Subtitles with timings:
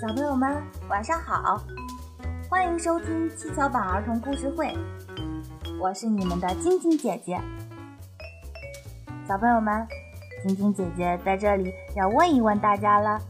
[0.00, 0.56] 小朋友们，
[0.88, 1.62] 晚上好！
[2.48, 4.74] 欢迎收听七巧板儿童故事会，
[5.78, 7.38] 我是你们的晶晶姐姐。
[9.28, 9.86] 小朋友们，
[10.42, 13.20] 晶晶姐姐在这里要问一问大家了：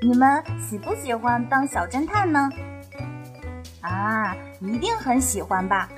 [0.00, 2.48] 你们喜不喜欢当小侦探呢？
[3.80, 5.88] 啊，一定很喜欢吧？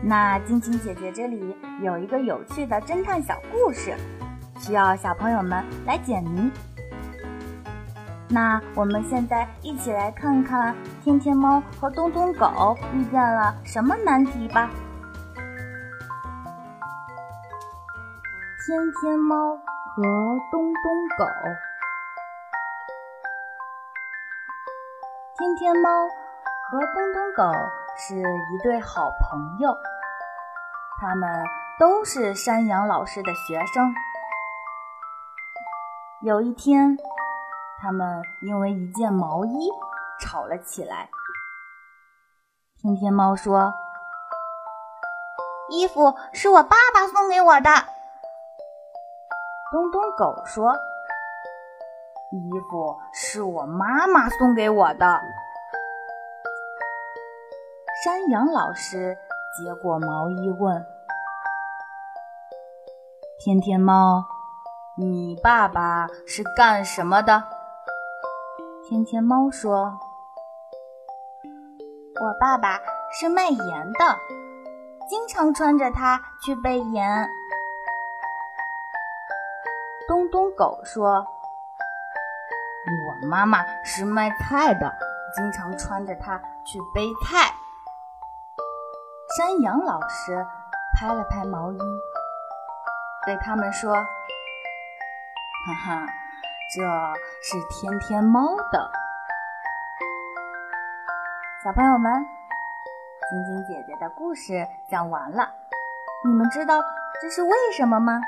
[0.00, 3.96] 那晶晶姐姐这里有一个有趣的侦探小故事，
[4.60, 6.52] 需要小朋友们来解谜。
[8.28, 14.68] 那我们现在一起来看看天天猫和东东狗遇见了什么难题吧。
[18.66, 20.02] 天天猫和
[20.50, 21.24] 东东狗，
[25.38, 25.88] 天天猫
[26.68, 27.44] 和东东狗
[27.96, 29.72] 是一对好朋友，
[31.00, 31.44] 他们
[31.78, 33.94] 都是山羊老师的学生。
[36.22, 36.98] 有一天。
[37.78, 39.70] 他们因为一件毛衣
[40.20, 41.08] 吵了起来。
[42.80, 43.74] 天天猫说
[45.70, 47.70] ：“衣服是我爸爸送给我的。”
[49.72, 50.74] 东东狗说
[52.32, 55.20] ：“衣服是我妈妈送给我的。”
[58.04, 59.18] 山羊老师
[59.56, 60.86] 接过毛衣问
[63.40, 64.24] ：“天天猫，
[64.96, 67.42] 你爸爸是干什么的？”
[68.88, 69.98] 天天猫说
[72.22, 72.78] ：“我爸爸
[73.12, 74.16] 是卖盐的，
[75.08, 77.28] 经常穿着它去背盐。”
[80.06, 81.26] 东东狗说
[82.86, 84.96] ：“我妈妈是卖菜的，
[85.34, 87.52] 经常穿着它去背菜。”
[89.36, 90.46] 山羊老师
[90.94, 91.78] 拍了拍毛衣，
[93.24, 93.92] 对他们说
[95.66, 96.06] ：“哈哈。”
[96.68, 96.82] 这
[97.42, 98.90] 是天天猫的
[101.62, 102.12] 小朋友们，
[103.30, 105.48] 晶晶姐姐的故事讲完了。
[106.24, 106.82] 你们知道
[107.22, 108.20] 这是为什么吗？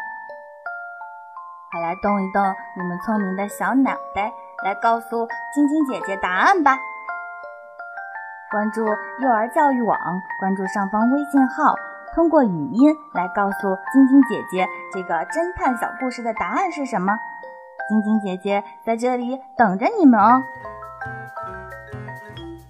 [1.73, 4.33] 快来动一动你们聪明的小脑袋，
[4.65, 6.79] 来告诉晶晶姐姐答案吧！
[8.53, 9.99] 关注幼儿教育网，
[10.39, 11.75] 关注上方微信号，
[12.15, 17.19] 通过语音来告诉晶晶姐姐这个侦探小故事的答案是什么。
[17.89, 20.43] 晶晶姐姐在这里等着你们哦！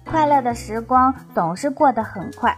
[0.09, 2.57] 快乐的时光总是过得很快，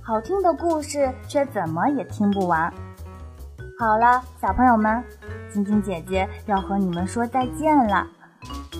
[0.00, 2.72] 好听的故事却怎么也听不完。
[3.78, 5.02] 好了，小朋友们，
[5.52, 8.06] 晶晶姐姐要和你们说再见了。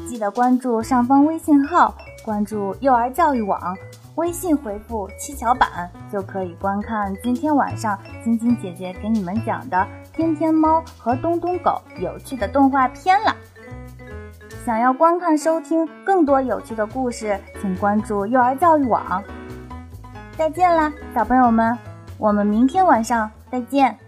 [0.09, 3.77] 记得关注上方微信号，关注幼儿教育网，
[4.17, 9.87] 微信回复“七巧板”就可以观看今天晚上晶晶姐姐给你们讲的。
[10.13, 13.35] 天天猫和东东狗有趣的动画片了。
[14.67, 19.23] 想要观看、收听更多有趣的故事，请关注幼儿教育网。
[20.37, 21.77] 再见啦，小朋友们，
[22.19, 23.99] 我们明天晚上再见。